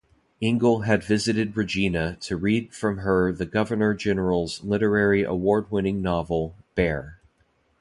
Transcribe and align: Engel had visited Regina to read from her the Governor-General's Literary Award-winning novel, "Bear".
Engel 0.41 0.81
had 0.81 1.03
visited 1.03 1.55
Regina 1.55 2.17
to 2.21 2.35
read 2.35 2.73
from 2.73 2.97
her 2.97 3.31
the 3.31 3.45
Governor-General's 3.45 4.63
Literary 4.63 5.21
Award-winning 5.23 6.01
novel, 6.01 6.55
"Bear". 6.73 7.19